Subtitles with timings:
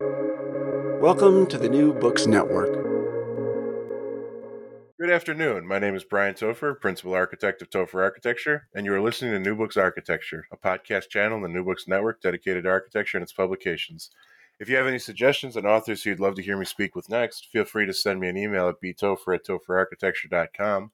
[0.00, 2.72] Welcome to the New Books Network.
[5.00, 5.66] Good afternoon.
[5.66, 9.40] My name is Brian Topher, Principal Architect of Topher Architecture, and you are listening to
[9.40, 13.22] New Books Architecture, a podcast channel in the New Books Network dedicated to architecture and
[13.24, 14.10] its publications.
[14.60, 17.08] If you have any suggestions on authors who you'd love to hear me speak with
[17.08, 20.92] next, feel free to send me an email at btopher at topherarchitecture.com.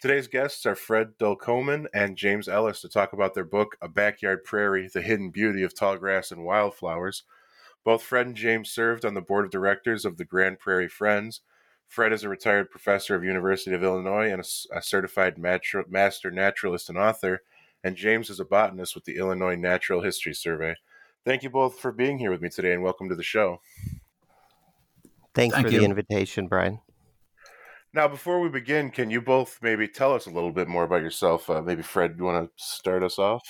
[0.00, 4.44] Today's guests are Fred Delcomyn and James Ellis to talk about their book, A Backyard
[4.44, 7.24] Prairie The Hidden Beauty of Tall Grass and Wildflowers.
[7.84, 11.40] Both Fred and James served on the board of directors of the Grand Prairie Friends.
[11.88, 16.88] Fred is a retired professor of University of Illinois and a, a certified master naturalist
[16.88, 17.42] and author,
[17.82, 20.76] and James is a botanist with the Illinois Natural History Survey.
[21.24, 23.60] Thank you both for being here with me today, and welcome to the show.
[25.34, 25.80] Thanks Thank for you.
[25.80, 26.80] the invitation, Brian.
[27.92, 31.02] Now, before we begin, can you both maybe tell us a little bit more about
[31.02, 31.50] yourself?
[31.50, 33.42] Uh, maybe Fred, you want to start us off?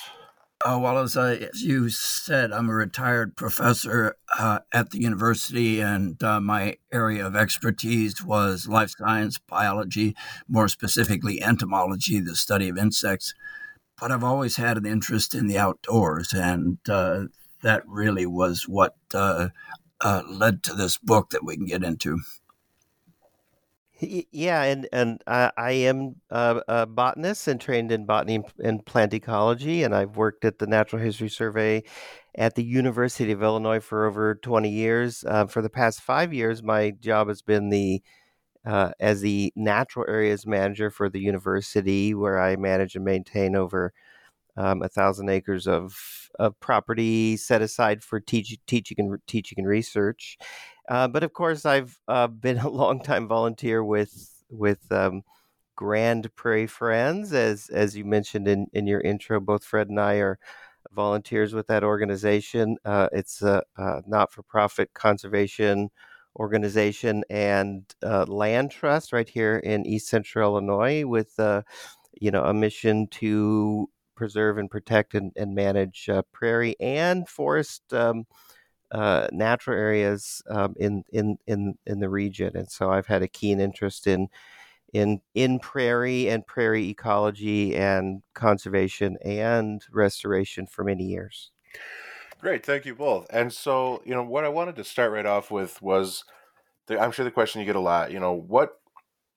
[0.62, 5.80] Uh, well, as, I, as you said, I'm a retired professor uh, at the university,
[5.80, 10.14] and uh, my area of expertise was life science, biology,
[10.48, 13.33] more specifically entomology, the study of insects.
[13.98, 17.25] But I've always had an interest in the outdoors, and uh,
[17.62, 19.48] that really was what uh,
[20.03, 22.19] uh, led to this book that we can get into.
[24.03, 29.83] Yeah, and and I, am a, a, botanist and trained in botany and plant ecology,
[29.83, 31.83] and I've worked at the Natural History Survey
[32.34, 35.23] at the University of Illinois for over twenty years.
[35.27, 38.03] Uh, for the past five years, my job has been the
[38.65, 43.93] uh, as the natural areas manager for the university, where I manage and maintain over
[44.56, 45.97] um, a thousand acres of,
[46.39, 50.39] of property set aside for teach, teaching and teaching and research.
[50.91, 55.23] Uh, but of course, I've uh, been a longtime volunteer with with um,
[55.77, 59.41] Grand Prairie Friends, as as you mentioned in, in your intro.
[59.41, 60.39] Both Fred and I are
[60.93, 62.77] volunteers with that organization.
[62.84, 65.91] Uh, it's a, a not for profit conservation
[66.37, 71.62] organization and uh, land trust right here in East Central Illinois, with uh,
[72.21, 78.27] you know a mission to preserve and protect and, and manage prairie and forest um,
[78.93, 82.56] uh, natural areas um, in, in in in the region.
[82.56, 84.28] And so I've had a keen interest in
[84.93, 91.51] in in prairie and prairie ecology and conservation and restoration for many years.
[92.41, 93.27] Great, thank you both.
[93.31, 96.25] And so, you know, what I wanted to start right off with was,
[96.87, 98.12] the, I'm sure the question you get a lot.
[98.12, 98.81] You know, what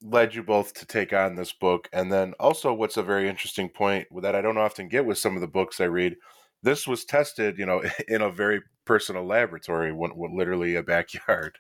[0.02, 3.70] led you both to take on this book and then also what's a very interesting
[3.70, 6.18] point that i don't often get with some of the books i read
[6.62, 11.58] this was tested you know in a very personal laboratory when, when literally a backyard.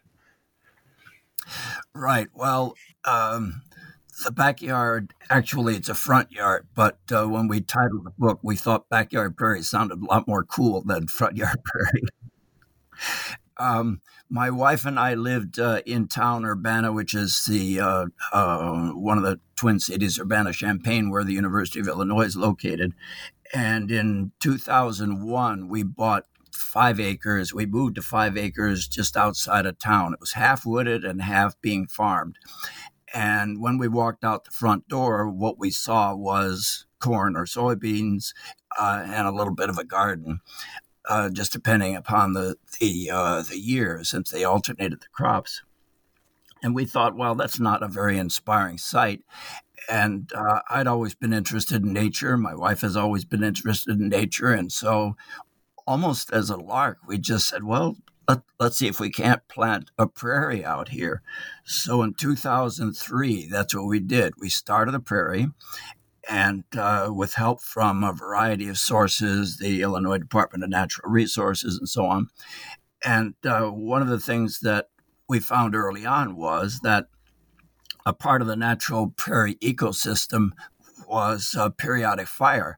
[1.93, 2.27] Right.
[2.33, 3.63] Well um,
[4.23, 8.55] the backyard actually it's a front yard but uh, when we titled the book we
[8.55, 12.03] thought backyard prairie sounded a lot more cool than front yard prairie.
[13.57, 18.89] Um, my wife and I lived uh, in town Urbana, which is the uh, uh,
[18.89, 22.93] one of the twin cities, Urbana Champaign, where the University of Illinois is located.
[23.53, 26.25] And in 2001, we bought
[26.55, 27.53] five acres.
[27.53, 30.13] We moved to five acres just outside of town.
[30.13, 32.37] It was half wooded and half being farmed.
[33.13, 38.33] And when we walked out the front door, what we saw was corn or soybeans
[38.79, 40.39] uh, and a little bit of a garden
[41.07, 45.61] uh, just depending upon the the uh, the year, since they alternated the crops.
[46.61, 49.21] And we thought, well, that's not a very inspiring sight.
[49.89, 52.37] And uh, I'd always been interested in nature.
[52.37, 55.15] My wife has always been interested in nature, and so
[55.87, 59.91] almost as a lark, we just said, well, let, us see if we can't plant
[59.97, 61.21] a prairie out here.
[61.65, 64.33] So in 2003, that's what we did.
[64.39, 65.47] We started a prairie
[66.29, 71.77] and uh, with help from a variety of sources, the Illinois Department of Natural Resources,
[71.77, 72.27] and so on.
[73.03, 74.87] And uh, one of the things that
[75.27, 77.07] we found early on was that
[78.05, 80.51] a part of the natural prairie ecosystem
[81.07, 82.77] was periodic fire.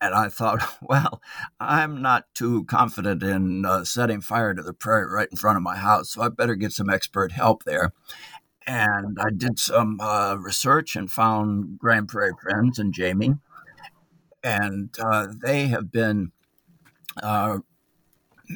[0.00, 1.22] And I thought, well,
[1.58, 5.62] I'm not too confident in uh, setting fire to the prairie right in front of
[5.62, 7.92] my house, so I better get some expert help there.
[8.66, 13.34] And I did some uh, research and found Grand Prairie Friends and Jamie.
[14.42, 16.32] And uh, they have been
[17.22, 17.58] uh,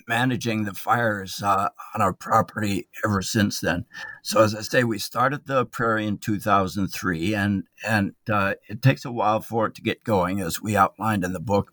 [0.07, 3.87] managing the fires uh, on our property ever since then.
[4.23, 9.05] So, as I say, we started the prairie in 2003, and and uh, it takes
[9.05, 11.73] a while for it to get going, as we outlined in the book.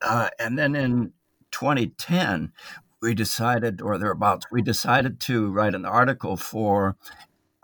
[0.00, 1.12] Uh, and then in
[1.50, 2.52] 2010,
[3.00, 6.96] we decided, or thereabouts, we decided to write an article for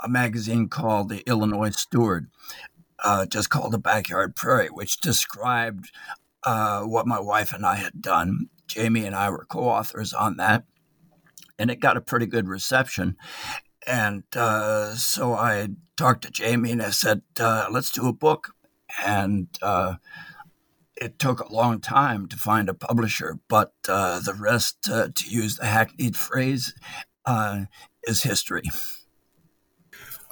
[0.02, 2.28] a magazine called the Illinois Steward,
[3.02, 5.90] uh, just called The Backyard Prairie, which described
[6.44, 8.48] uh, what my wife and I had done.
[8.66, 10.64] Jamie and I were co authors on that,
[11.58, 13.16] and it got a pretty good reception.
[13.86, 18.54] And uh, so I talked to Jamie and I said, uh, let's do a book.
[19.04, 19.96] And uh,
[20.96, 25.28] it took a long time to find a publisher, but uh, the rest, uh, to
[25.28, 26.74] use the hackneyed phrase,
[27.26, 27.64] uh,
[28.04, 28.62] is history.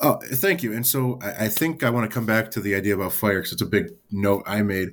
[0.01, 0.73] Oh, thank you.
[0.73, 3.39] And so I, I think I want to come back to the idea about fire
[3.39, 4.91] because it's a big note I made.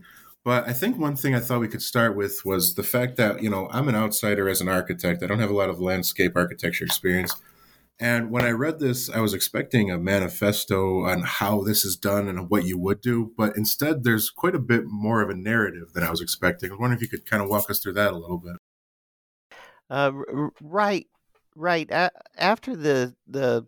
[0.50, 3.44] But I think one thing I thought we could start with was the fact that,
[3.44, 5.22] you know, I'm an outsider as an architect.
[5.22, 7.36] I don't have a lot of landscape architecture experience.
[8.00, 12.28] And when I read this, I was expecting a manifesto on how this is done
[12.28, 13.32] and what you would do.
[13.38, 16.72] But instead, there's quite a bit more of a narrative than I was expecting.
[16.72, 18.56] I was wondering if you could kind of walk us through that a little bit.
[19.88, 20.14] Uh,
[20.62, 21.06] right,
[21.56, 22.10] right.
[22.36, 23.68] After the the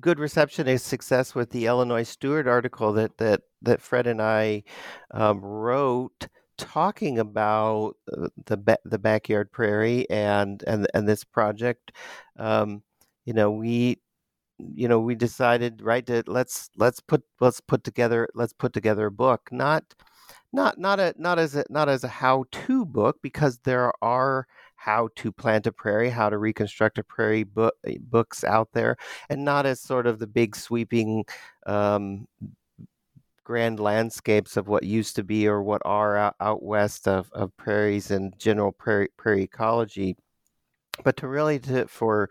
[0.00, 4.64] good reception and success with the Illinois Steward article that that that Fred and I
[5.10, 6.28] um, wrote
[6.58, 11.92] talking about uh, the the backyard prairie and and and this project.
[12.38, 12.82] Um,
[13.24, 13.98] you know, we
[14.58, 19.06] you know we decided right to let's let's put let's put together let's put together
[19.06, 19.82] a book not
[20.52, 24.46] not not a not as a not as a how to book because there are
[24.82, 28.96] how to plant a prairie, how to reconstruct a prairie book, books out there,
[29.30, 31.24] and not as sort of the big sweeping
[31.66, 32.26] um,
[33.44, 37.56] grand landscapes of what used to be or what are out, out west of, of
[37.56, 40.16] prairies and general prairie, prairie ecology,
[41.04, 42.30] but to really to, for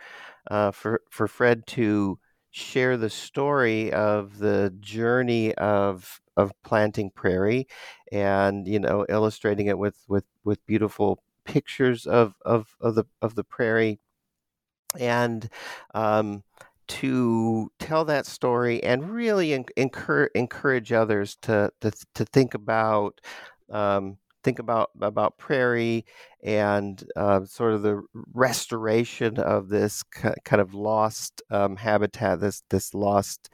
[0.50, 2.20] uh, for for Fred to
[2.52, 7.68] share the story of the journey of of planting prairie
[8.12, 13.36] and you know illustrating it with with with beautiful pictures of of of the of
[13.36, 14.00] the prairie,
[15.00, 15.50] and
[15.94, 16.44] um,
[16.88, 23.22] to tell that story and really encourage encourage others to to to think about.
[23.70, 26.06] Um, think about about prairie
[26.44, 28.02] and uh, sort of the
[28.34, 33.50] restoration of this kind of lost um, habitat, this this lost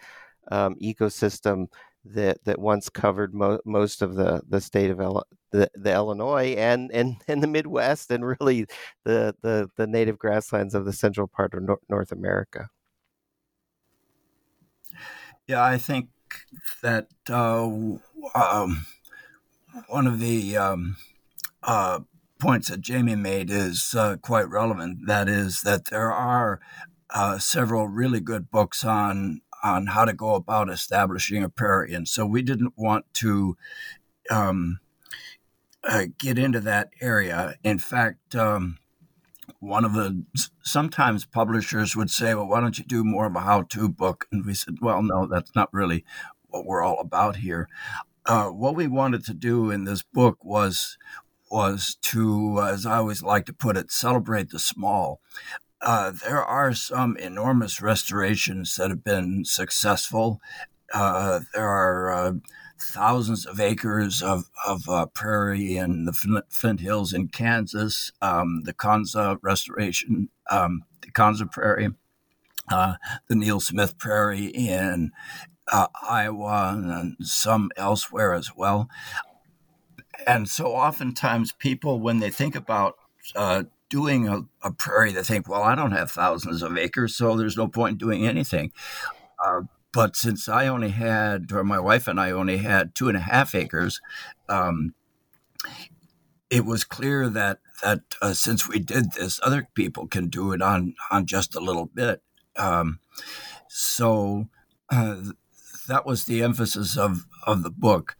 [0.51, 1.67] um, ecosystem
[2.05, 4.97] that that once covered mo- most of the the state of
[5.51, 8.65] the, the Illinois and, and and the Midwest and really
[9.05, 12.69] the the the native grasslands of the central part of North, North America.
[15.47, 16.09] Yeah, I think
[16.81, 17.63] that uh,
[18.35, 18.85] um,
[19.87, 20.97] one of the um,
[21.63, 22.01] uh,
[22.39, 25.07] points that Jamie made is uh, quite relevant.
[25.07, 26.59] That is that there are
[27.11, 31.93] uh, several really good books on on how to go about establishing a prairie.
[31.93, 33.57] And so we didn't want to
[34.29, 34.79] um,
[35.83, 37.55] uh, get into that area.
[37.63, 38.77] In fact, um,
[39.59, 40.23] one of the
[40.63, 44.27] sometimes publishers would say, Well, why don't you do more of a how to book?
[44.31, 46.05] And we said, Well, no, that's not really
[46.47, 47.67] what we're all about here.
[48.25, 50.97] Uh, what we wanted to do in this book was
[51.49, 55.21] was to, as I always like to put it, celebrate the small.
[55.81, 60.41] Uh, there are some enormous restorations that have been successful.
[60.93, 62.31] Uh, there are uh,
[62.79, 68.73] thousands of acres of, of uh, prairie in the Flint, Hills in Kansas, um, the
[68.73, 71.89] Konza restoration, um, the Konza Prairie,
[72.71, 72.95] uh,
[73.27, 75.11] the Neal Smith Prairie in
[75.71, 78.89] uh, Iowa, and some elsewhere as well.
[80.25, 82.95] And so oftentimes people, when they think about
[83.89, 87.57] doing a, a, prairie, they think, well, I don't have thousands of acres, so there's
[87.57, 88.71] no point in doing anything.
[89.93, 93.21] But since I only had, or my wife and I only had two and a
[93.21, 94.01] half acres,
[94.49, 94.93] um,
[96.49, 100.61] it was clear that that uh, since we did this, other people can do it
[100.61, 102.21] on on just a little bit.
[102.57, 102.99] Um,
[103.69, 104.47] so
[104.89, 105.17] uh,
[105.87, 108.15] that was the emphasis of of the book.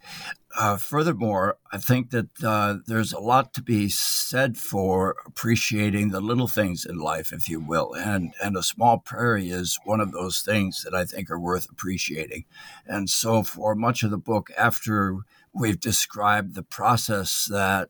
[0.60, 6.20] Uh, furthermore, I think that uh, there's a lot to be said for appreciating the
[6.20, 10.12] little things in life, if you will, and and a small prairie is one of
[10.12, 12.46] those things that I think are worth appreciating.
[12.88, 15.18] And so, for much of the book, after
[15.54, 17.90] we've described the process that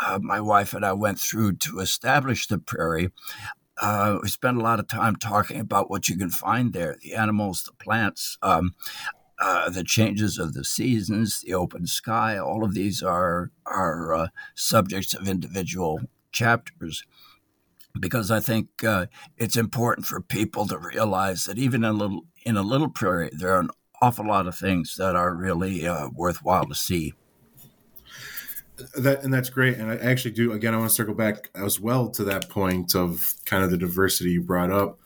[0.00, 3.10] uh, my wife and I went through to establish the prairie,
[3.82, 7.14] uh, we spent a lot of time talking about what you can find there the
[7.14, 8.38] animals, the plants.
[8.42, 8.76] Um,
[9.38, 14.28] uh, the changes of the seasons, the open sky, all of these are are uh,
[14.54, 16.00] subjects of individual
[16.32, 17.04] chapters.
[17.98, 22.24] because I think uh, it's important for people to realize that even in a little
[22.44, 23.70] in a little prairie, there are an
[24.02, 27.14] awful lot of things that are really uh, worthwhile to see.
[28.94, 29.78] That and that's great.
[29.78, 30.74] And I actually do again.
[30.74, 34.32] I want to circle back as well to that point of kind of the diversity
[34.32, 34.98] you brought up.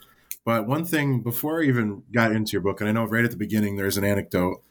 [0.45, 3.31] But one thing before I even got into your book, and I know right at
[3.31, 4.63] the beginning there's an anecdote,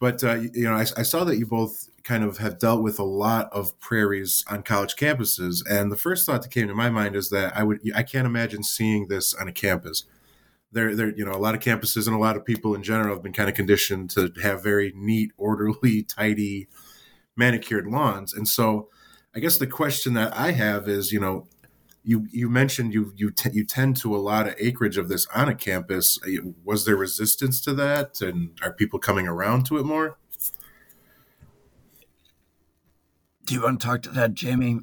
[0.00, 2.98] but uh, you know I, I saw that you both kind of have dealt with
[2.98, 6.90] a lot of prairies on college campuses, and the first thought that came to my
[6.90, 10.04] mind is that I would I can't imagine seeing this on a campus
[10.72, 13.14] there, there, you know, a lot of campuses and a lot of people in general
[13.14, 16.68] have been kind of conditioned to have very neat, orderly, tidy,
[17.36, 18.32] manicured lawns.
[18.34, 18.88] And so,
[19.34, 21.46] I guess the question that I have is, you know,
[22.08, 25.26] you you mentioned you you t- you tend to a lot of acreage of this
[25.34, 26.18] on a campus.
[26.64, 30.16] Was there resistance to that, and are people coming around to it more?
[33.44, 34.80] Do you want to talk to that, Jamie?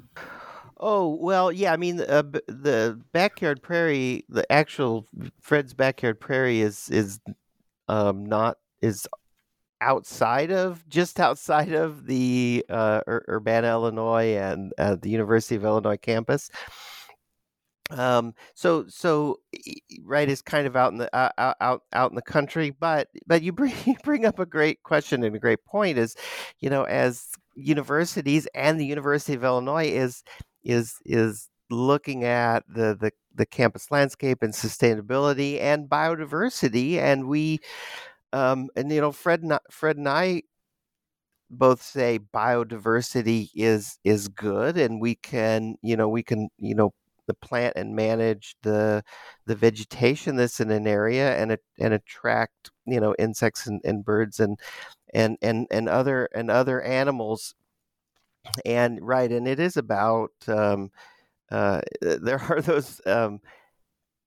[0.78, 1.72] Oh well, yeah.
[1.72, 5.04] I mean, uh, the backyard prairie, the actual
[5.40, 7.18] Fred's backyard prairie is is
[7.88, 9.08] um, not is
[9.80, 15.64] outside of just outside of the uh, Ur- Urbana, Illinois, and uh, the University of
[15.64, 16.50] Illinois campus.
[17.90, 19.40] Um, so so
[20.02, 23.42] right is kind of out in the uh, out out in the country, but but
[23.42, 26.16] you bring you bring up a great question and a great point is,
[26.60, 30.22] you know, as universities and the University of Illinois is
[30.64, 37.58] is is looking at the the, the campus landscape and sustainability and biodiversity and we
[38.32, 40.42] um, and you know fred and, fred and i
[41.50, 46.92] both say biodiversity is is good and we can you know we can you know
[47.26, 49.02] the plant and manage the
[49.46, 54.40] the vegetation that's in an area and and attract you know insects and, and birds
[54.40, 54.58] and
[55.14, 57.54] and and and other and other animals
[58.64, 60.90] and right, and it is about um,
[61.50, 63.40] uh, there are those um,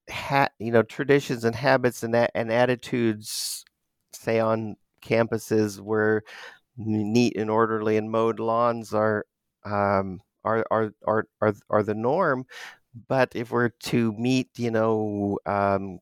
[0.09, 3.65] ha- you know traditions and habits and and attitudes,
[4.13, 6.23] say on campuses where
[6.77, 9.25] neat and orderly and mowed lawns are
[9.65, 12.45] um, are, are are are are the norm.
[13.07, 15.99] But if we're to meet, you know, um,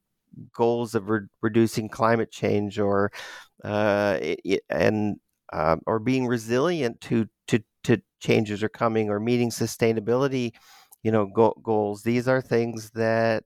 [0.54, 3.12] goals of re- reducing climate change or
[3.64, 5.18] uh, it, and
[5.54, 10.52] um, or being resilient to to to changes are coming or meeting sustainability
[11.04, 13.44] you know go- goals these are things that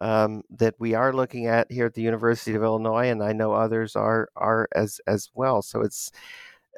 [0.00, 3.52] um, that we are looking at here at the University of Illinois, and I know
[3.52, 5.62] others are are as as well.
[5.62, 6.10] So it's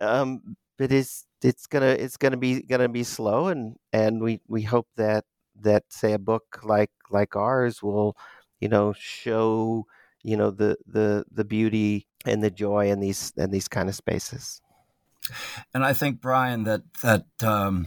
[0.01, 4.63] um, it is it's gonna it's gonna be gonna be slow, and and we we
[4.63, 5.25] hope that
[5.63, 8.17] that say a book like like ours will
[8.61, 9.87] you know show
[10.23, 13.95] you know the the the beauty and the joy in these in these kind of
[13.95, 14.61] spaces.
[15.73, 17.87] And I think, Brian, that that um,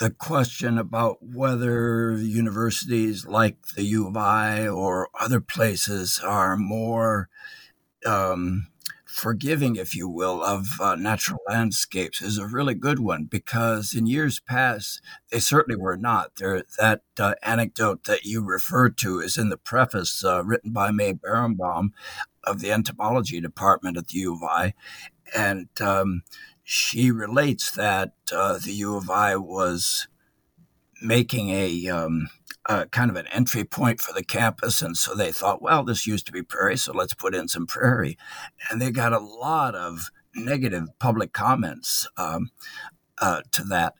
[0.00, 7.28] the question about whether universities like the U of I or other places are more
[8.06, 8.68] um,
[9.14, 14.06] forgiving, if you will, of uh, natural landscapes is a really good one because in
[14.06, 16.32] years past, they certainly were not.
[16.36, 20.90] There, that uh, anecdote that you referred to is in the preface uh, written by
[20.90, 21.90] May Berenbaum
[22.42, 24.74] of the entomology department at the U of I
[25.34, 26.22] and um,
[26.62, 30.06] she relates that uh, the U of I was
[31.02, 32.28] making a, um,
[32.66, 36.06] a, kind of an entry point for the campus, and so they thought, well, this
[36.06, 38.16] used to be prairie, so let's put in some prairie,
[38.70, 42.50] and they got a lot of negative public comments um,
[43.20, 43.94] uh, to that.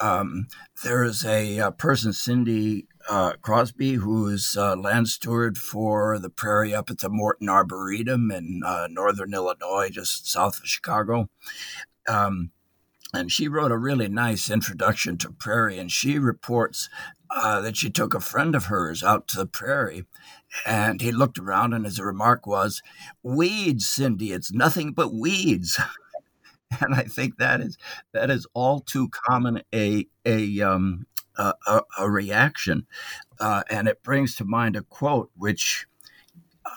[0.00, 0.46] Um,
[0.82, 6.74] there is a, a, person, Cindy uh, Crosby, who's uh, land steward for the prairie
[6.74, 11.28] up at the Morton Arboretum in uh, northern Illinois, just south of Chicago.
[12.08, 12.52] Um,
[13.12, 16.88] and she wrote a really nice introduction to prairie, and she reports
[17.30, 20.04] uh, that she took a friend of hers out to the prairie,
[20.66, 22.82] and he looked around, and his remark was,
[23.22, 24.32] "Weeds, Cindy.
[24.32, 25.80] It's nothing but weeds."
[26.80, 27.78] and I think that is
[28.12, 31.06] that is all too common a a um,
[31.36, 32.86] a, a, reaction.
[33.38, 35.86] Uh, and it brings to mind a quote which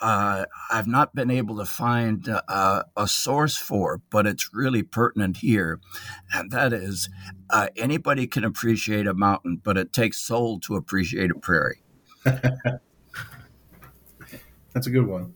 [0.01, 5.37] uh, I've not been able to find uh, a source for, but it's really pertinent
[5.37, 5.79] here.
[6.33, 7.09] And that is
[7.49, 11.81] uh, anybody can appreciate a mountain, but it takes soul to appreciate a prairie.
[14.73, 15.33] That's a good one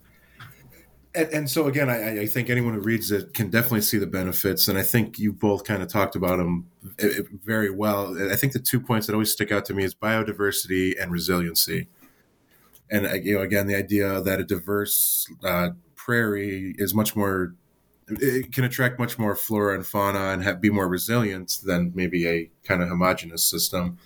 [1.17, 4.07] and, and, so again, I, I, think anyone who reads it can definitely see the
[4.07, 6.67] benefits, and I think you both kind of talked about them
[6.99, 8.15] eh, eh, very well.
[8.31, 11.87] I think the two points that always stick out to me is biodiversity and resiliency.
[12.89, 17.53] And uh, you know, again, the idea that a diverse uh, prairie is much more
[18.09, 22.25] it can attract much more flora and fauna and have, be more resilient than maybe
[22.27, 23.97] a kind of homogenous system.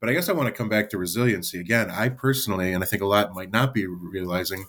[0.00, 1.90] But I guess I want to come back to resiliency again.
[1.90, 4.64] I personally, and I think a lot might not be realizing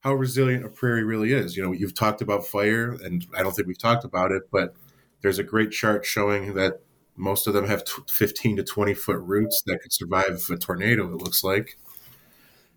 [0.00, 1.56] how resilient a prairie really is.
[1.56, 4.74] You know, you've talked about fire, and I don't think we've talked about it, but
[5.22, 6.80] there's a great chart showing that
[7.16, 11.22] most of them have 15 to 20 foot roots that could survive a tornado, it
[11.22, 11.78] looks like.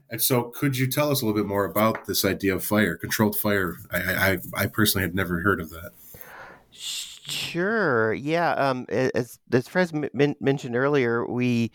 [0.10, 2.96] And so, could you tell us a little bit more about this idea of fire,
[2.96, 3.76] controlled fire?
[3.92, 5.92] I, I, I personally had never heard of that.
[6.72, 8.14] Sure.
[8.14, 8.52] Yeah.
[8.52, 10.10] Um, as as Fred
[10.40, 11.72] mentioned earlier, we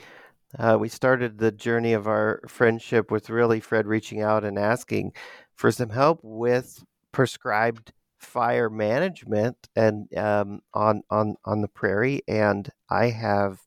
[0.58, 5.12] uh, we started the journey of our friendship with really Fred reaching out and asking
[5.54, 12.70] for some help with prescribed fire management and um, on on on the prairie, and
[12.88, 13.60] I have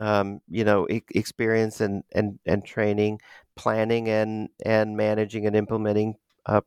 [0.00, 3.20] um, you know e- experience and and and training,
[3.56, 6.14] planning and and managing and implementing
[6.46, 6.60] uh,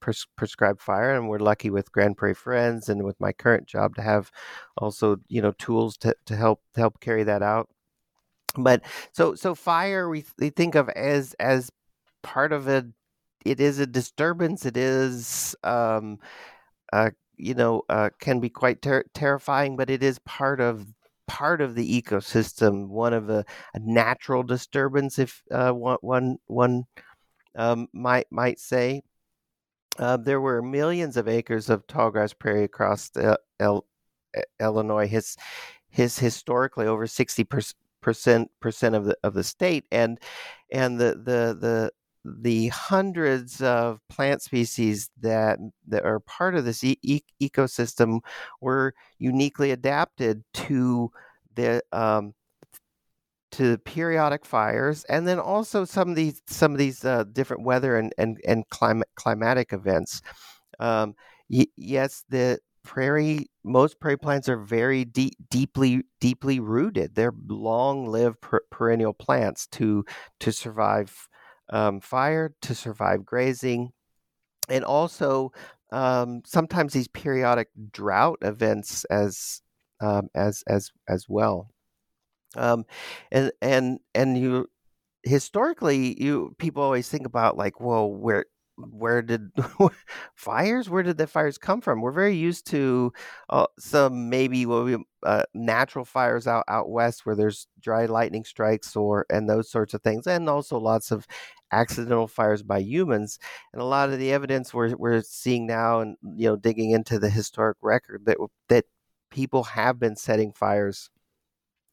[0.00, 3.94] pres- prescribed fire, and we're lucky with Grand Prairie Friends and with my current job
[3.96, 4.30] to have
[4.78, 7.68] also you know tools to to help to help carry that out.
[8.56, 8.82] But
[9.12, 11.70] so so fire we, we think of as as
[12.22, 12.86] part of a
[13.44, 14.66] it is a disturbance.
[14.66, 16.18] It is um,
[16.92, 20.86] uh, you know, uh, can be quite ter- terrifying, but it is part of
[21.28, 23.44] part of the ecosystem, one of a,
[23.74, 26.84] a natural disturbance, if uh, one one, one
[27.54, 29.02] um, might might say.
[29.98, 33.84] Uh, there were millions of acres of tallgrass prairie across the, El,
[34.60, 35.06] Illinois.
[35.06, 35.36] His
[35.90, 40.18] his historically over sixty percent percent of the of the state, and
[40.72, 41.92] and the the the
[42.24, 48.20] the hundreds of plant species that that are part of this e- ecosystem
[48.60, 51.10] were uniquely adapted to
[51.54, 52.34] the um,
[53.52, 57.96] to periodic fires, and then also some of these some of these uh, different weather
[57.96, 60.20] and and and climate climatic events.
[60.78, 61.14] Um,
[61.50, 67.14] y- yes, the prairie most prairie plants are very deep, deeply deeply rooted.
[67.14, 70.04] They're long-lived per- perennial plants to
[70.40, 71.28] to survive
[71.70, 73.92] um, fire to survive grazing,
[74.68, 75.52] and also
[75.92, 79.62] um, sometimes these periodic drought events as
[80.00, 81.70] um, as as as well.
[82.56, 82.84] Um,
[83.30, 84.68] and and and you
[85.24, 88.46] historically you people always think about like well where
[88.78, 89.50] where did
[90.34, 92.00] fires where did the fires come from?
[92.00, 93.12] We're very used to
[93.50, 98.44] uh, some maybe what we, uh, natural fires out out west where there's dry lightning
[98.44, 101.26] strikes or and those sorts of things and also lots of
[101.72, 103.38] accidental fires by humans
[103.72, 107.18] and a lot of the evidence we're, we're seeing now and you know digging into
[107.18, 108.38] the historic record that
[108.68, 108.84] that
[109.30, 111.10] people have been setting fires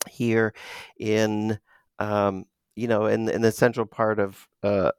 [0.10, 0.54] here
[0.98, 1.60] in
[2.00, 2.46] um,
[2.76, 4.92] you know in in the central part of uh,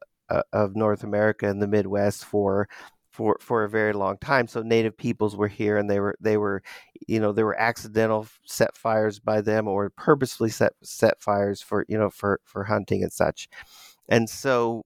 [0.52, 2.68] of North America and the Midwest for
[3.10, 4.46] for for a very long time.
[4.46, 6.62] So native peoples were here, and they were they were,
[7.08, 11.84] you know, there were accidental set fires by them, or purposefully set set fires for
[11.88, 13.48] you know for for hunting and such.
[14.08, 14.84] And so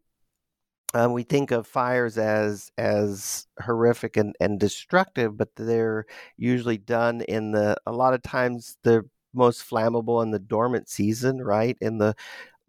[0.95, 7.21] um, we think of fires as as horrific and, and destructive, but they're usually done
[7.23, 11.77] in the a lot of times the most flammable in the dormant season, right?
[11.81, 12.15] In the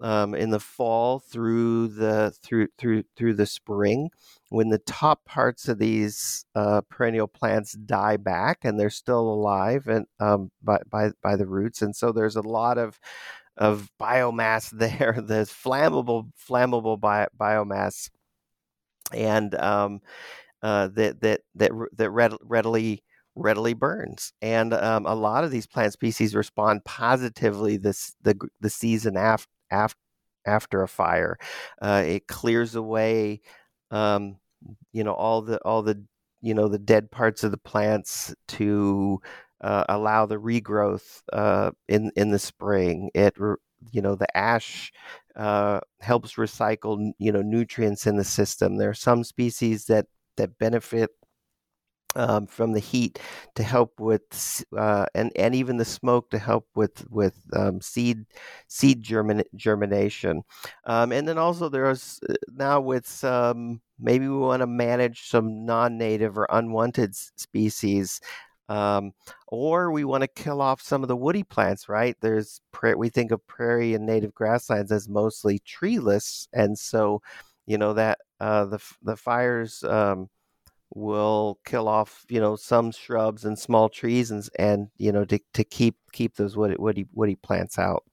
[0.02, 4.10] um, in the fall through the through through through the spring
[4.50, 9.88] when the top parts of these uh, perennial plants die back and they're still alive
[9.88, 13.00] and um, by, by by the roots and so there's a lot of
[13.58, 18.10] of biomass there there's flammable flammable bio, biomass.
[19.14, 20.00] And um,
[20.62, 23.04] uh, that that that that readily
[23.36, 24.34] readily burns.
[24.42, 29.50] And um, a lot of these plant species respond positively this the the season after
[29.72, 29.98] after
[30.46, 31.38] after a fire.
[31.82, 33.42] Uh, it clears away,
[33.92, 34.38] um,
[34.94, 36.04] you know, all the all the
[36.42, 39.20] you know the dead parts of the plants to
[39.62, 43.10] uh, allow the regrowth uh, in in the spring.
[43.14, 43.36] It
[43.92, 44.92] you know the ash
[45.36, 48.78] uh, helps recycle you know nutrients in the system.
[48.78, 50.08] There are some species that
[50.38, 51.12] that benefit
[52.16, 53.20] um, from the heat
[53.56, 58.26] to help with uh, and and even the smoke to help with with um, seed
[58.68, 60.44] seed germin- germination.
[60.86, 65.66] Um, and then also there's uh, now with some maybe we want to manage some
[65.66, 68.20] non-native or unwanted species
[68.70, 69.12] um,
[69.48, 72.16] or we want to kill off some of the woody plants right?
[72.22, 72.62] There's
[72.98, 77.22] we think of prairie and native grasslands as mostly treeless and so
[77.68, 80.30] you know that uh, the the fires um,
[80.94, 85.40] will kill off you know some shrubs and small trees and and you know to,
[85.54, 88.04] to keep keep those woody woody woody plants out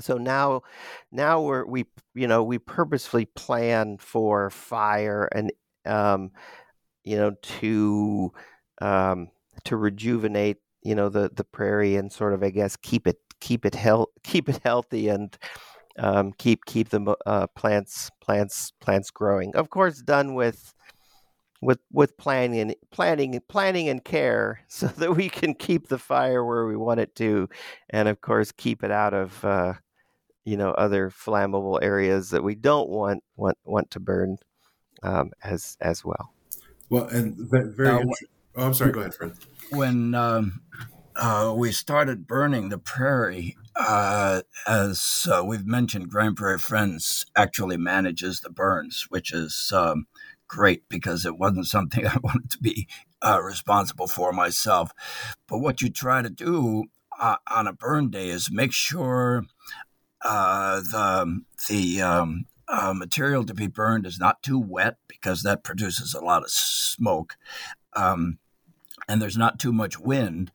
[0.00, 0.62] so now
[1.10, 1.84] now we're we
[2.14, 5.52] you know we purposefully plan for fire and
[5.86, 6.30] um
[7.04, 8.32] you know to
[8.80, 9.28] um
[9.64, 13.66] to rejuvenate you know the the prairie and sort of i guess keep it keep
[13.66, 15.36] it health keep it healthy and
[15.98, 19.54] um, keep keep the uh, plants plants plants growing.
[19.56, 20.74] Of course, done with
[21.60, 26.44] with with planning and planning planning and care so that we can keep the fire
[26.44, 27.48] where we want it to
[27.90, 29.74] and of course keep it out of uh,
[30.44, 34.36] you know other flammable areas that we don't want want want to burn
[35.02, 36.32] um, as as well.
[36.88, 38.04] Well and very uh,
[38.56, 39.32] oh, i'm sorry go ahead fred.
[39.70, 40.62] when um,
[41.16, 47.76] uh, we started burning the prairie uh, as uh, we've mentioned grand prairie friends actually
[47.76, 50.06] manages the burns which is um,
[50.48, 52.88] great because it wasn't something I wanted to be
[53.22, 54.90] uh, responsible for myself.
[55.46, 56.84] But what you try to do
[57.18, 59.44] uh, on a burn day is make sure
[60.22, 65.64] uh, the the um, uh, material to be burned is not too wet because that
[65.64, 67.36] produces a lot of smoke.
[67.94, 68.38] Um,
[69.08, 70.52] and there's not too much wind,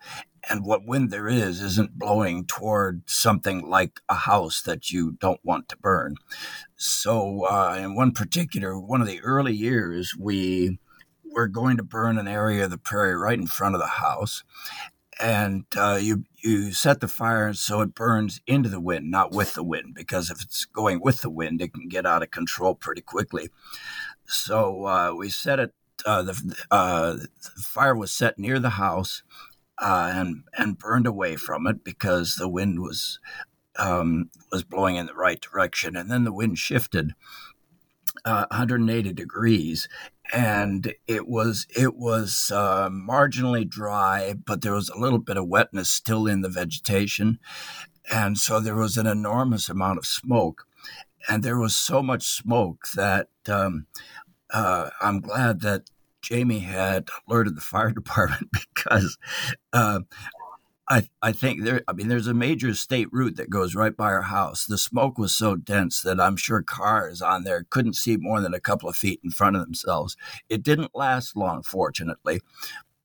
[0.49, 5.39] and what wind there is isn't blowing toward something like a house that you don't
[5.43, 6.15] want to burn.
[6.75, 10.79] So, uh, in one particular, one of the early years, we
[11.23, 14.43] were going to burn an area of the prairie right in front of the house,
[15.19, 19.53] and uh, you you set the fire so it burns into the wind, not with
[19.53, 22.75] the wind, because if it's going with the wind, it can get out of control
[22.75, 23.49] pretty quickly.
[24.25, 25.73] So uh, we set it.
[26.06, 29.23] Uh, the, uh, the fire was set near the house,
[29.80, 33.20] uh, and and burned away from it because the wind was
[33.78, 37.14] um, was blowing in the right direction, and then the wind shifted
[38.26, 39.88] uh, 180 degrees,
[40.34, 45.48] and it was it was uh, marginally dry, but there was a little bit of
[45.48, 47.40] wetness still in the vegetation,
[48.12, 50.66] and so there was an enormous amount of smoke,
[51.28, 53.30] and there was so much smoke that.
[53.48, 53.88] Um,
[54.54, 55.90] uh, I'm glad that
[56.24, 59.18] Jamie had alerted the fire department because
[59.74, 60.00] uh,
[60.90, 61.82] I I think there.
[61.88, 64.66] I mean, there's a major state route that goes right by our house.
[64.66, 68.54] The smoke was so dense that I'm sure cars on there couldn't see more than
[68.54, 70.18] a couple of feet in front of themselves.
[70.50, 72.42] It didn't last long, fortunately,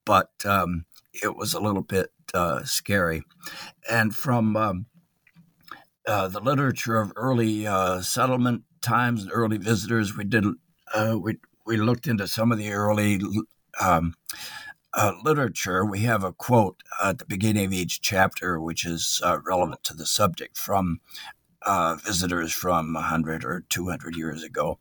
[0.04, 3.22] but um, it was a little bit uh, scary.
[3.90, 4.86] And from um,
[6.06, 10.44] uh, the literature of early uh, settlement times and early visitors, we did
[10.94, 11.36] uh, we
[11.68, 13.20] we looked into some of the early
[13.78, 14.14] um,
[14.94, 19.38] uh, literature, we have a quote at the beginning of each chapter, which is uh,
[19.44, 21.00] relevant to the subject from
[21.66, 24.78] uh, visitors from 100 or 200 years ago.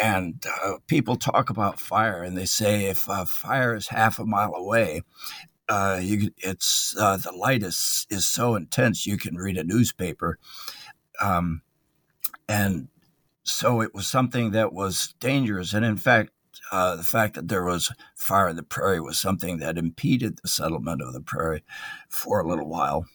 [0.00, 4.26] And uh, people talk about fire, and they say if a fire is half a
[4.26, 5.00] mile away,
[5.70, 10.38] uh, you, it's uh, the light is is so intense you can read a newspaper,
[11.20, 11.62] um,
[12.48, 12.88] and
[13.42, 15.72] so it was something that was dangerous.
[15.72, 16.30] And in fact,
[16.72, 20.48] uh, the fact that there was fire in the prairie was something that impeded the
[20.48, 21.64] settlement of the prairie
[22.08, 23.06] for a little while.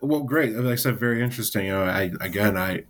[0.00, 0.54] Well, great.
[0.54, 1.66] Like I said, very interesting.
[1.66, 2.84] You know, I again, I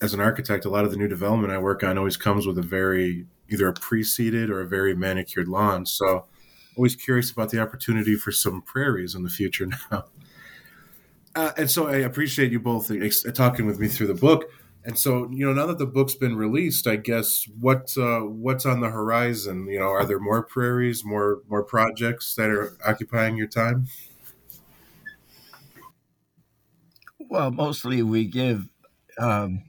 [0.00, 2.58] as an architect, a lot of the new development I work on always comes with
[2.58, 5.86] a very either a pre-seeded or a very manicured lawn.
[5.86, 6.26] So,
[6.76, 10.06] always curious about the opportunity for some prairies in the future now.
[11.36, 12.90] Uh, and so I appreciate you both
[13.34, 14.50] talking with me through the book.
[14.86, 18.64] And so, you know, now that the book's been released, I guess what uh, what's
[18.64, 19.66] on the horizon?
[19.66, 23.88] You know, are there more prairies, more more projects that are occupying your time?
[27.18, 28.68] Well, mostly we give
[29.18, 29.64] um,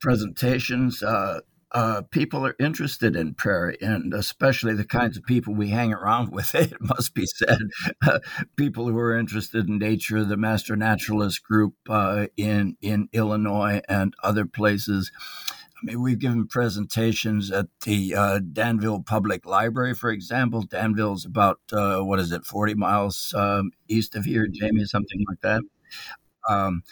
[0.00, 1.02] presentations.
[1.02, 1.40] Uh,
[1.76, 6.30] uh, people are interested in prairie, and especially the kinds of people we hang around
[6.32, 6.54] with.
[6.54, 7.58] It must be said,
[8.06, 8.18] uh,
[8.56, 14.14] people who are interested in nature, the Master Naturalist Group uh, in in Illinois and
[14.22, 15.12] other places.
[15.76, 20.62] I mean, we've given presentations at the uh, Danville Public Library, for example.
[20.62, 25.22] Danville is about uh, what is it, forty miles um, east of here, Jamie, something
[25.28, 25.62] like that.
[26.48, 26.82] Um,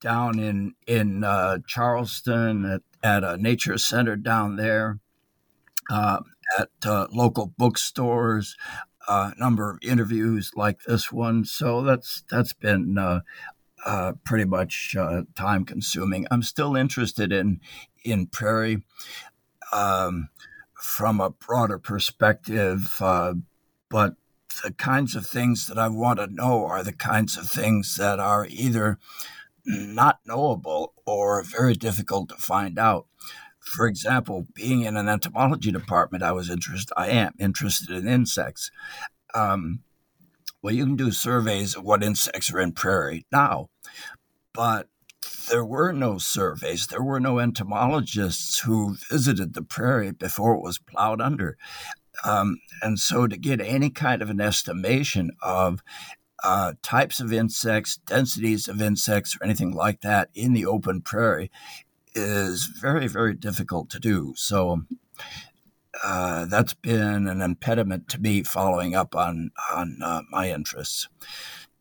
[0.00, 4.98] down in in uh, Charleston at, at a nature center down there,
[5.90, 6.20] uh,
[6.58, 8.56] at uh, local bookstores,
[9.08, 11.44] a number of interviews like this one.
[11.44, 13.20] So that's that's been uh,
[13.84, 16.26] uh, pretty much uh, time consuming.
[16.30, 17.60] I'm still interested in
[18.04, 18.82] in prairie
[19.72, 20.28] um,
[20.74, 24.14] from a broader perspective, but
[24.62, 28.18] the kinds of things that I want to know are the kinds of things that
[28.18, 28.98] are either
[29.68, 33.06] not knowable or very difficult to find out.
[33.60, 36.92] For example, being in an entomology department, I was interested.
[36.96, 38.70] I am interested in insects.
[39.34, 39.80] Um,
[40.62, 43.68] well, you can do surveys of what insects are in prairie now,
[44.54, 44.88] but
[45.50, 46.86] there were no surveys.
[46.86, 51.58] There were no entomologists who visited the prairie before it was plowed under.
[52.24, 55.82] Um, and so, to get any kind of an estimation of
[56.42, 61.50] uh, types of insects, densities of insects, or anything like that in the open prairie
[62.14, 64.34] is very, very difficult to do.
[64.36, 64.82] So
[66.02, 71.08] uh, that's been an impediment to me following up on on uh, my interests.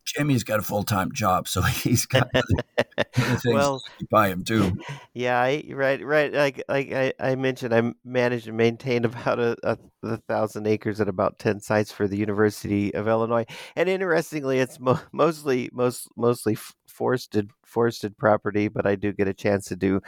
[0.08, 4.78] Jamie's got a full time job, so he's got other things well, by him too.
[5.14, 6.34] Yeah, I, right, right.
[6.34, 11.02] Like, like I, I mentioned, I manage and maintain about a, a, a, thousand acres
[11.02, 13.46] at about ten sites for the University of Illinois.
[13.76, 18.70] And interestingly, it's mo- mostly, most, mostly forested, forested property.
[18.70, 20.02] But I do get a chance to do,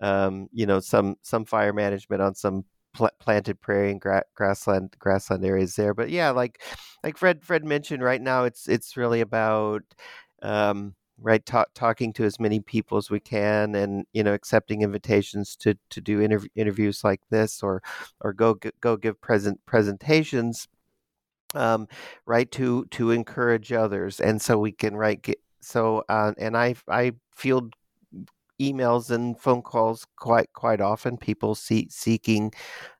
[0.00, 4.94] um, you know, some some fire management on some pl- planted prairie and gra- grassland
[4.98, 5.94] grassland areas there.
[5.94, 6.62] But yeah, like
[7.04, 9.82] like Fred Fred mentioned, right now it's it's really about
[10.42, 14.82] um, right ta- talking to as many people as we can, and you know accepting
[14.82, 17.82] invitations to to do interv- interviews like this, or
[18.20, 20.68] or go go give present presentations.
[21.54, 21.86] Um,
[22.26, 26.76] right to to encourage others, and so we can right get so uh, and I
[26.88, 27.74] I field
[28.60, 31.16] emails and phone calls quite quite often.
[31.16, 32.52] People see, seeking,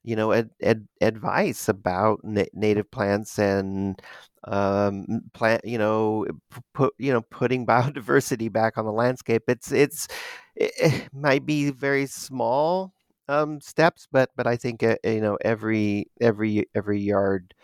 [0.05, 4.01] you know, ed, ed, advice about na- native plants and
[4.45, 6.27] um, plant, you know,
[6.75, 9.45] put you know, putting biodiversity back on the landscape.
[9.49, 10.09] It's it's
[10.57, 12.93] it might be very small
[13.29, 17.55] um, steps, but but I think uh, you know every every every yard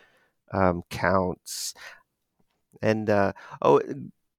[0.53, 1.75] um, counts.
[2.83, 3.81] And uh, oh,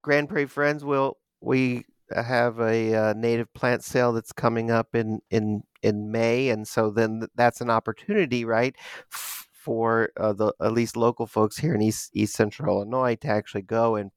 [0.01, 1.85] Grand Prairie Friends will we
[2.15, 6.89] have a uh, native plant sale that's coming up in in in May, and so
[6.89, 8.76] then that's an opportunity, right,
[9.10, 13.62] for uh, the at least local folks here in East East Central Illinois to actually
[13.63, 14.12] go and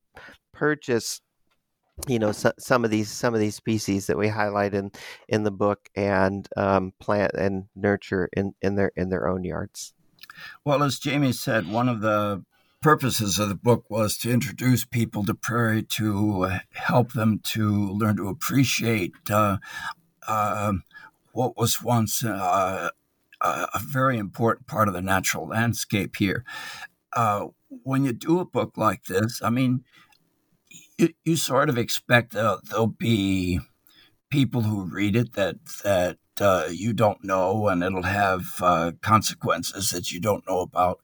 [0.52, 1.20] purchase
[2.08, 4.90] you know so, some of these some of these species that we highlight in
[5.28, 9.92] in the book and um, plant and nurture in in their in their own yards.
[10.64, 12.44] Well as jamie said one of the
[12.82, 18.16] purposes of the book was to introduce people to prairie to help them to learn
[18.16, 19.58] to appreciate uh,
[20.26, 20.72] uh,
[21.32, 22.90] what was once uh,
[23.40, 26.44] a very important part of the natural landscape here.
[27.14, 29.84] Uh, when you do a book like this, I mean,
[30.98, 33.60] you, you sort of expect there'll be
[34.30, 39.90] people who read it that that uh, you don't know, and it'll have uh, consequences
[39.90, 41.00] that you don't know about.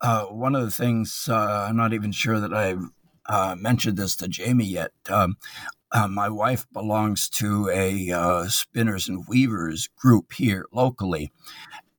[0.00, 2.76] Uh, one of the things uh, I'm not even sure that I
[3.26, 4.92] uh, mentioned this to Jamie yet.
[5.08, 5.36] Um,
[5.90, 11.32] uh, my wife belongs to a uh, spinners and weavers group here locally.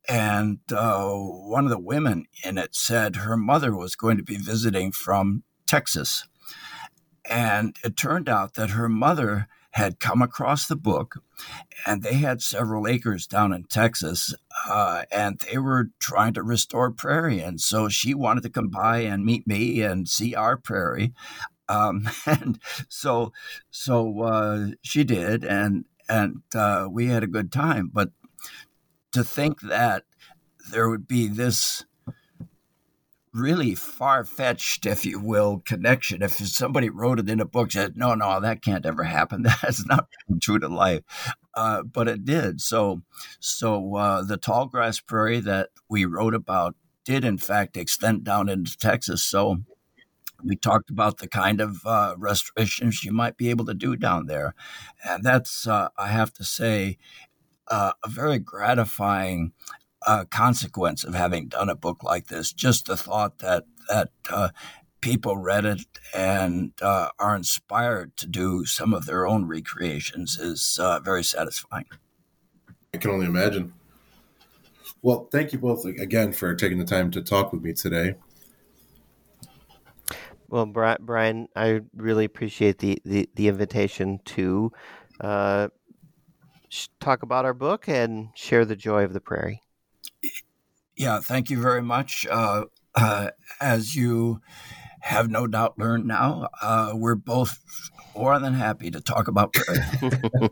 [0.08, 4.38] And uh, one of the women in it said her mother was going to be
[4.38, 6.28] visiting from Texas.
[7.30, 9.48] And it turned out that her mother
[9.80, 11.24] had come across the book,
[11.88, 14.36] and they had several acres down in Texas,
[14.68, 17.40] uh, and they were trying to restore prairie.
[17.40, 21.14] And so she wanted to come by and meet me and see our prairie.
[21.70, 23.32] Um, and so,
[23.72, 27.90] so uh, she did, and and uh, we had a good time.
[27.94, 28.10] But
[29.14, 30.04] to think that
[30.72, 31.86] there would be this
[33.34, 36.22] really far fetched, if you will, connection.
[36.22, 39.44] If somebody wrote it in a book, said, "No, no, that can't ever happen.
[39.62, 40.08] That's not
[40.42, 41.04] true to life,"
[41.56, 42.62] uh, but it did.
[42.62, 43.02] So,
[43.40, 48.50] so uh, the tall grass prairie that we wrote about did, in fact, extend down
[48.50, 49.24] into Texas.
[49.24, 49.60] So.
[50.44, 54.28] We talked about the kind of uh, restorations you might be able to do down
[54.28, 54.56] there.
[55.04, 56.98] And that's, uh, I have to say,
[57.68, 59.54] uh, a very gratifying
[60.06, 62.54] uh, consequence of having done a book like this.
[62.54, 64.50] Just the thought that that uh,
[65.02, 70.78] people read it and uh, are inspired to do some of their own recreations is
[70.82, 71.86] uh, very satisfying.
[72.94, 73.74] I can only imagine.
[75.02, 78.16] Well, thank you both again for taking the time to talk with me today.
[80.50, 84.72] Well, Brian, I really appreciate the, the, the invitation to
[85.22, 85.68] uh,
[87.00, 89.62] talk about our book and share the joy of the prairie.
[91.00, 92.28] Yeah, thank you very much.
[92.30, 93.30] Uh, uh,
[93.62, 94.42] as you
[95.00, 97.64] have no doubt learned now, uh, we're both
[98.14, 99.80] more than happy to talk about prairie.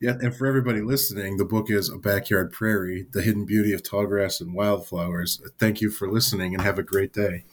[0.00, 3.82] yeah, and for everybody listening, the book is A Backyard Prairie The Hidden Beauty of
[3.82, 5.42] Tallgrass and Wildflowers.
[5.58, 7.44] Thank you for listening and have a great day.